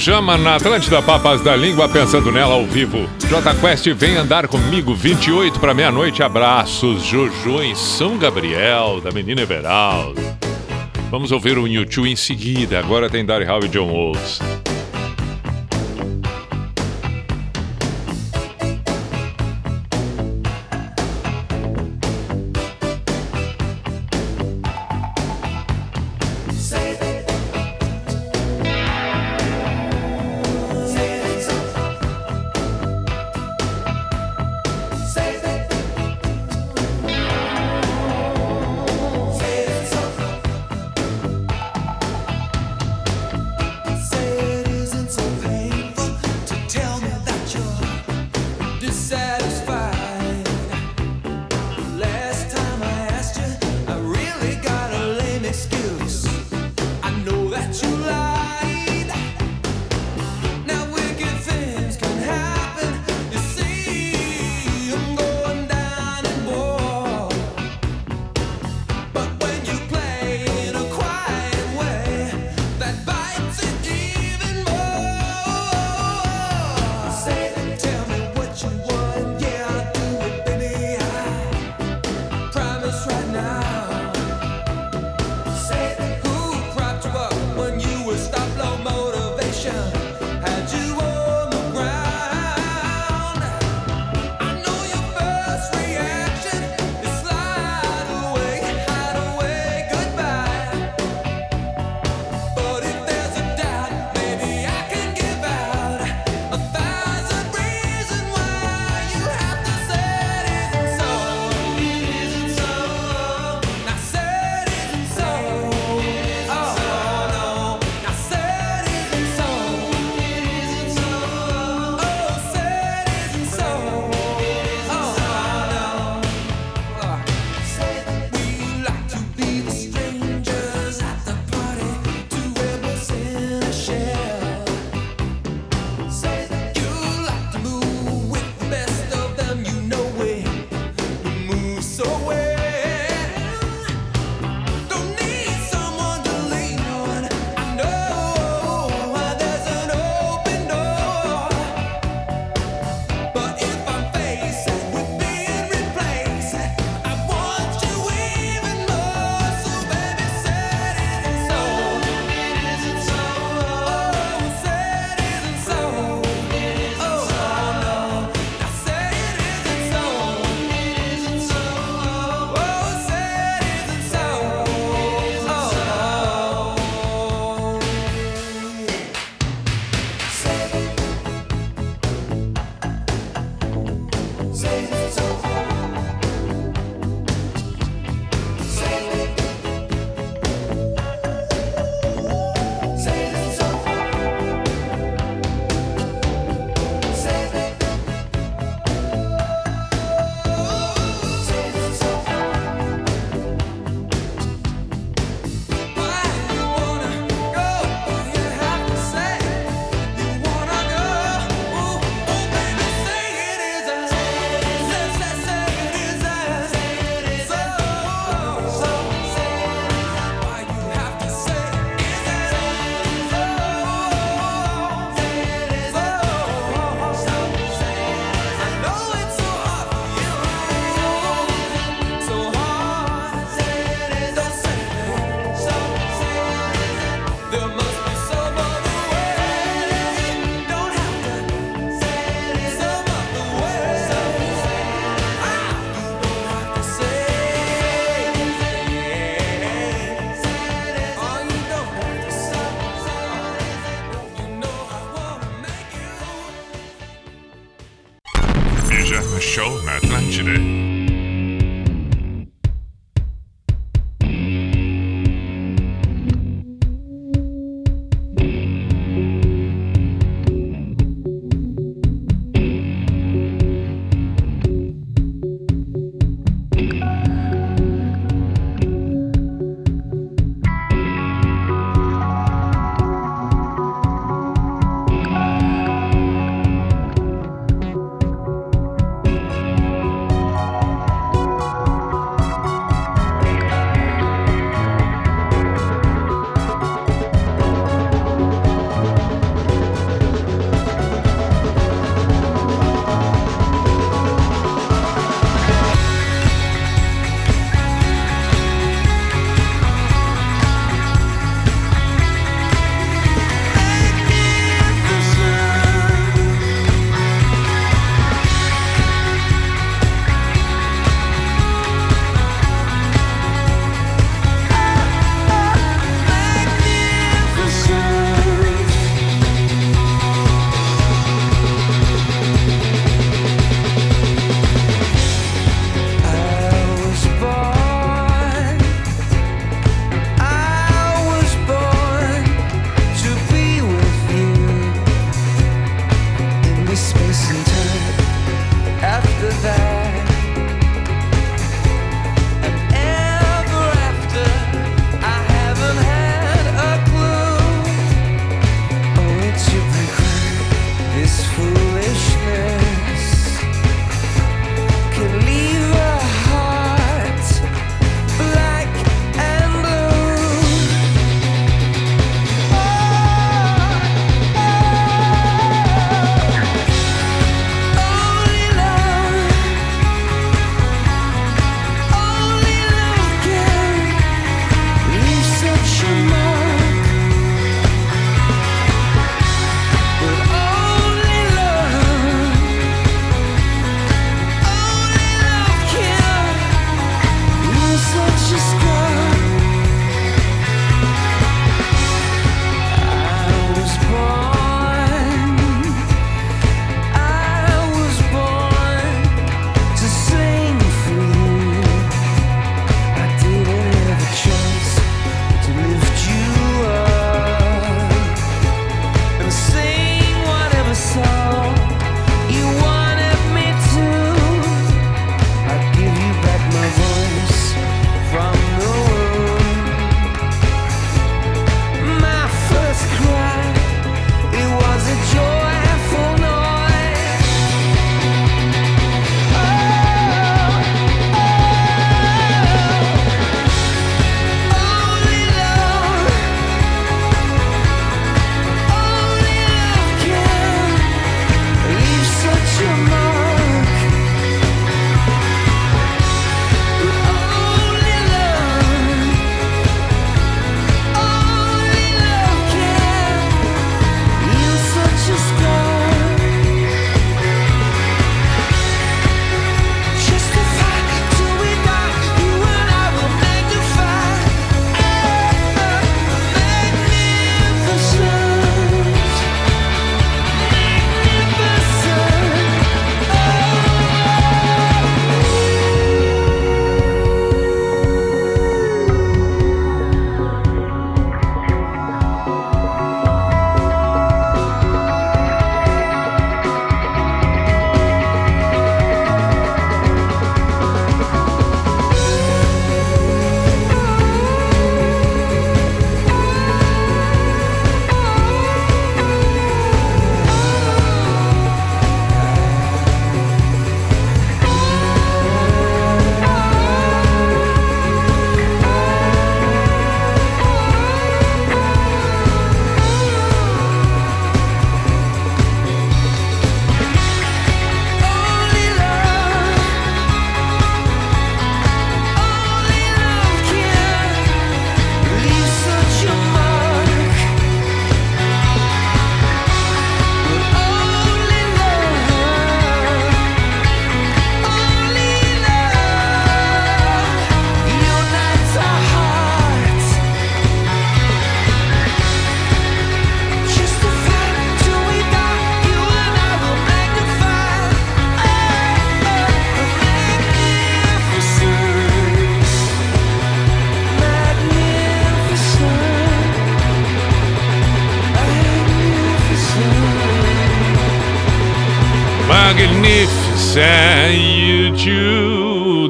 [0.01, 3.07] pijama na Atlântida Papas da Língua, pensando nela ao vivo.
[3.29, 6.23] J Quest vem andar comigo, 28 para meia-noite.
[6.23, 10.19] Abraços, Jojo em São Gabriel, da menina Everaldo.
[11.11, 12.79] Vamos ouvir o YouTube em seguida.
[12.79, 14.39] Agora tem Daryl Hall e John Wolves.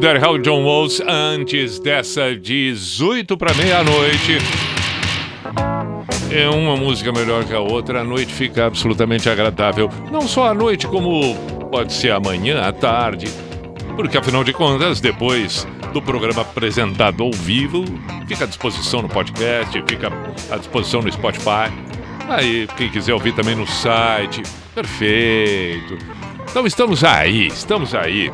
[0.04, 4.40] Hal John Walls, antes dessa 18 para meia-noite.
[6.32, 9.92] É uma música melhor que a outra, a noite fica absolutamente agradável.
[10.12, 11.36] Não só à noite, como
[11.70, 13.28] pode ser amanhã, à tarde.
[13.96, 17.86] Porque afinal de contas, depois do programa apresentado ao vivo,
[18.28, 20.12] fica à disposição no podcast, fica
[20.50, 21.72] à disposição no Spotify.
[22.28, 24.42] Aí, quem quiser ouvir também no site,
[24.74, 25.96] perfeito.
[26.50, 28.32] Então estamos aí, estamos aí.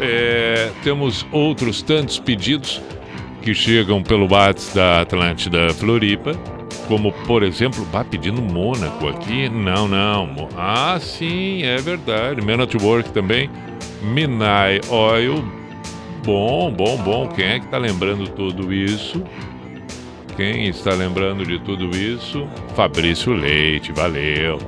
[0.00, 2.80] É, temos outros tantos pedidos
[3.42, 6.32] que chegam pelo WhatsApp da Atlântida Floripa,
[6.88, 9.48] como por exemplo, vá pedindo Mônaco aqui.
[9.48, 10.48] Não, não.
[10.56, 12.40] Ah, sim, é verdade.
[12.40, 13.50] Man at Work também.
[14.02, 15.44] Minai Oil.
[16.24, 17.28] Bom, bom, bom.
[17.28, 19.22] Quem é que tá lembrando tudo isso?
[20.36, 22.48] Quem está lembrando de tudo isso?
[22.74, 24.58] Fabrício Leite, valeu.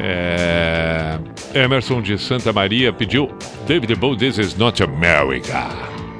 [0.00, 1.18] É,
[1.54, 3.30] Emerson de Santa Maria pediu
[3.66, 5.68] David Bowie, This is not America.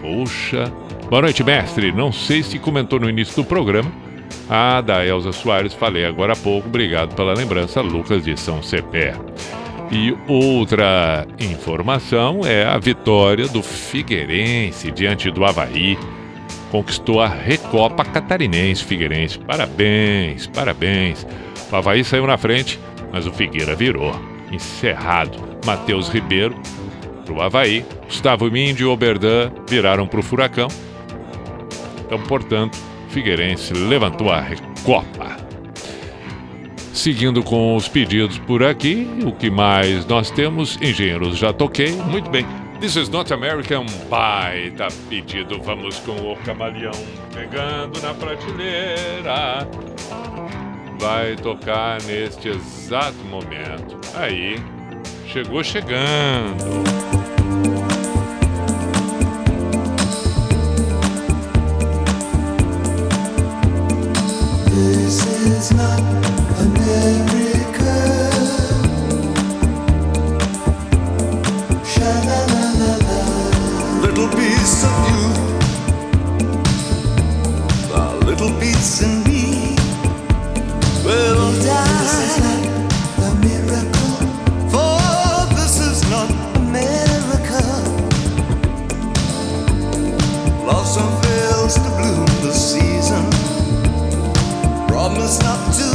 [0.00, 0.70] Puxa.
[1.08, 1.92] Boa noite, mestre.
[1.92, 3.90] Não sei se comentou no início do programa.
[4.48, 6.68] Ah, da Elza Soares, falei agora há pouco.
[6.68, 9.14] Obrigado pela lembrança, Lucas de São Cepé.
[9.90, 15.98] E outra informação é a vitória do Figueirense diante do Havaí.
[16.70, 19.38] Conquistou a Recopa Catarinense Figueirense.
[19.38, 21.26] Parabéns, parabéns.
[21.70, 22.78] O Havaí saiu na frente,
[23.12, 24.31] mas o Figueira virou.
[24.52, 25.38] Encerrado.
[25.64, 26.54] Matheus Ribeiro
[27.24, 27.84] para o Havaí.
[28.04, 30.68] Gustavo Mindy e Oberdan viraram para o Furacão.
[32.04, 35.36] Então, portanto, Figueirense levantou a Recopa.
[36.92, 40.76] Seguindo com os pedidos por aqui, o que mais nós temos?
[40.80, 42.46] Engenheiros já toquei, muito bem.
[42.80, 45.60] This is not American baita pedido.
[45.62, 46.92] Vamos com o camaleão
[47.32, 49.68] pegando na prateleira.
[51.02, 53.98] Vai tocar neste exato momento.
[54.14, 54.54] Aí,
[55.26, 56.64] chegou chegando.
[64.70, 66.00] This is not
[66.60, 67.50] America.
[74.02, 75.32] Little piece of you,
[78.24, 79.31] little piece in me
[81.12, 82.62] will die.
[83.28, 84.14] A miracle.
[84.72, 84.96] For
[85.56, 86.30] this is not
[91.22, 93.24] fails to bloom season.
[94.88, 95.91] Promise not to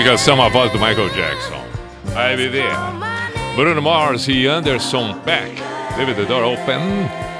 [0.00, 1.62] explicação a voz do Michael Jackson.
[2.04, 2.72] Vai viver.
[3.54, 5.60] Bruno Mars e Anderson Peck.
[5.98, 6.80] Leave the door open.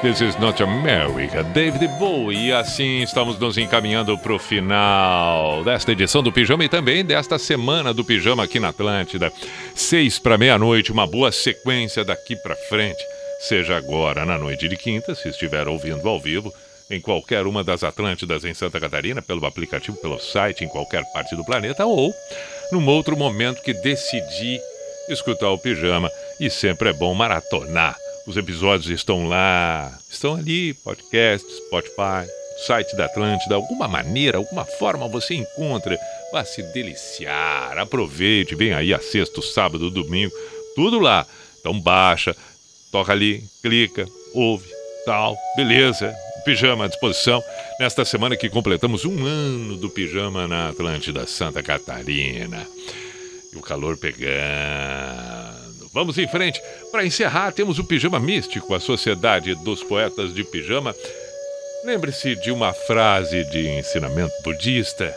[0.02, 1.42] This is not America.
[1.42, 2.48] David Bowie.
[2.48, 7.38] E assim estamos nos encaminhando para o final desta edição do Pijama e também desta
[7.38, 9.32] semana do Pijama aqui na Atlântida.
[9.74, 13.02] Seis para meia-noite, uma boa sequência daqui para frente.
[13.40, 16.52] Seja agora na noite de quinta, se estiver ouvindo ao vivo,
[16.90, 21.36] em qualquer uma das Atlântidas em Santa Catarina, pelo aplicativo, pelo site, em qualquer parte
[21.36, 22.12] do planeta, ou
[22.72, 24.60] num outro momento que decidi
[25.08, 26.10] escutar o pijama.
[26.38, 27.96] E sempre é bom maratonar.
[28.26, 32.30] Os episódios estão lá, estão ali, podcast, Spotify,
[32.66, 35.98] site da Atlântida, alguma maneira, alguma forma você encontra.
[36.32, 40.32] Vá se deliciar, aproveite, vem aí a sexta, sábado, domingo,
[40.76, 41.26] tudo lá.
[41.58, 42.36] Então baixa,
[42.92, 44.68] toca ali, clica, ouve,
[45.04, 46.14] tal, beleza.
[46.44, 47.42] Pijama à disposição
[47.80, 52.68] nesta semana que completamos um ano do pijama na Atlântida Santa Catarina.
[53.50, 54.30] E o calor pegando.
[55.90, 56.60] Vamos em frente.
[56.92, 60.94] Para encerrar, temos o Pijama Místico, a Sociedade dos Poetas de Pijama.
[61.82, 65.12] Lembre-se de uma frase de ensinamento budista.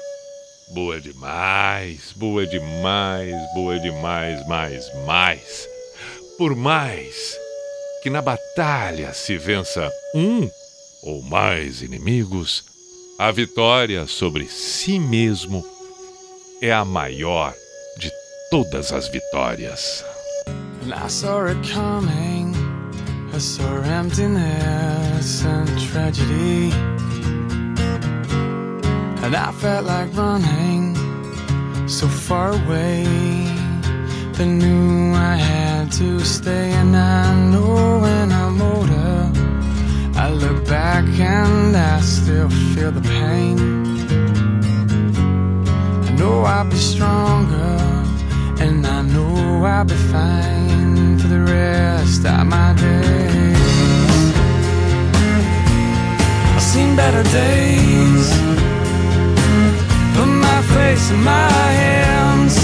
[0.69, 5.67] Boa demais, boa demais, boa demais, mais, mais.
[6.37, 7.37] Por mais
[8.01, 10.49] que na batalha se vença um
[11.03, 12.63] ou mais inimigos,
[13.19, 15.63] a vitória sobre si mesmo
[16.61, 17.53] é a maior
[17.99, 18.11] de
[18.49, 20.03] todas as vitórias.
[20.85, 22.53] And I saw it coming.
[23.33, 26.71] I saw emptiness and tragedy.
[29.23, 30.95] And I felt like running
[31.87, 33.05] so far away.
[34.39, 36.71] Knew I had to stay.
[36.73, 39.31] And I know when I'm older,
[40.15, 43.57] I look back and I still feel the pain.
[46.07, 47.79] I know I'll be stronger.
[48.59, 53.57] And I know I'll be fine for the rest of my days.
[56.55, 58.29] I've seen better days.
[60.15, 61.51] Put my face in my
[61.83, 62.55] hands.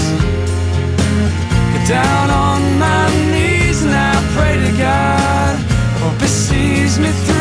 [1.72, 5.56] Get down on my knees and I pray to God.
[6.00, 7.39] Hope He sees me through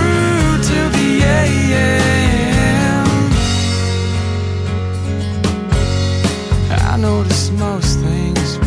[7.57, 8.57] most things,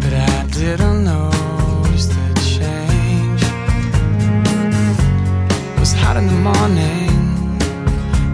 [0.00, 2.26] but I didn't notice the
[2.58, 3.42] change.
[5.74, 7.58] It was hot in the morning,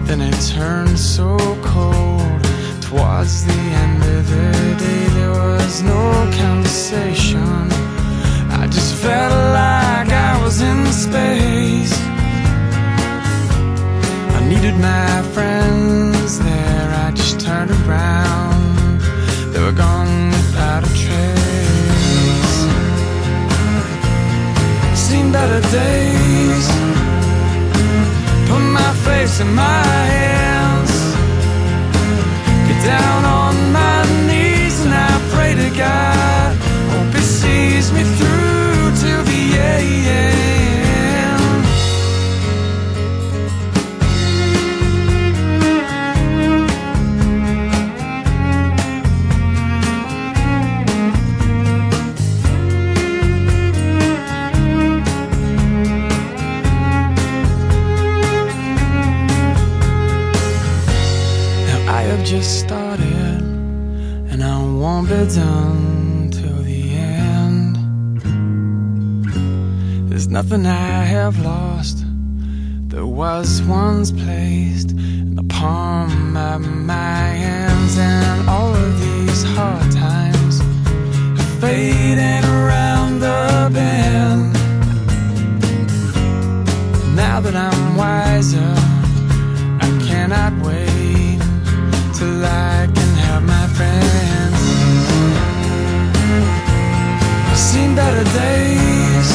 [0.05, 2.43] then it turned so cold.
[2.81, 4.51] Towards the end of the
[4.83, 6.01] day, there was no
[6.37, 7.71] conversation.
[8.61, 11.93] I just felt like I was in space.
[14.37, 16.89] I needed my friends there.
[17.05, 18.52] I just turned around.
[20.73, 22.57] Without a trace.
[24.95, 26.67] Seen better days.
[28.49, 29.83] Put my face in my
[30.17, 30.93] hands.
[32.67, 36.57] Get down on my knees and I pray to God.
[36.91, 40.42] Hope He sees me through till the end.
[65.03, 67.75] Be done till the end.
[70.09, 72.05] There's nothing I have lost
[72.87, 79.91] that was once placed in the palm of my hands, and all of these hard
[79.91, 84.53] times are fading around the bend.
[87.15, 88.73] Now that I'm wiser,
[89.81, 91.39] I cannot wait
[92.13, 92.82] till I
[97.95, 99.29] better days.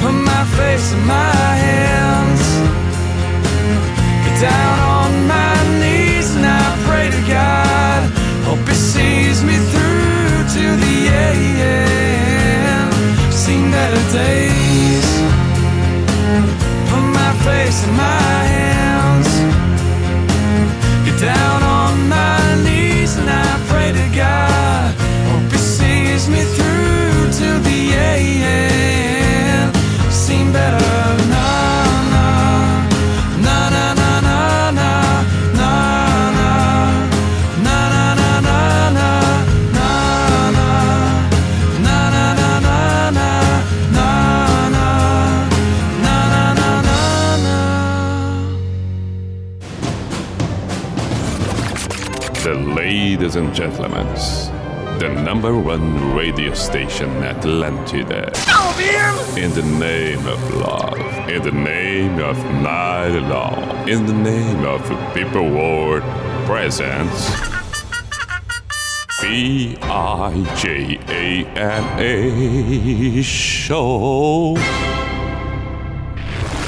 [0.00, 2.42] Put my face in my hands.
[4.24, 8.00] Get down on my knees and I pray to God.
[8.48, 11.50] Hope He sees me through to the end
[13.32, 15.08] Seen better days.
[16.90, 19.30] Put my face in my hands.
[21.04, 24.94] Get down on my knees and I pray to God.
[25.30, 26.69] Hope He sees me through
[27.40, 28.70] to the end.
[30.52, 30.78] Better.
[31.30, 31.46] Na
[33.44, 34.40] na na na na
[34.70, 34.90] na
[35.58, 35.72] na
[37.64, 39.10] na na na na na
[41.80, 43.28] na
[43.96, 44.88] na
[46.02, 46.70] na na na
[47.44, 47.58] na.
[52.44, 54.06] The ladies and gentlemen
[55.00, 58.28] the number one radio station Atlantida.
[59.34, 64.82] In the name of love, in the name of night long, in the name of
[65.14, 66.02] people world
[66.44, 67.30] presents
[69.22, 74.54] B I J A N A show.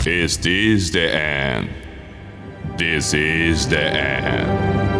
[0.06, 1.68] Is this the end?
[2.78, 4.91] This is the end.